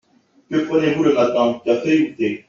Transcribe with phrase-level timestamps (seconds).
[0.49, 1.61] Que prenez-vous le matin?
[1.63, 2.39] Café ou thé?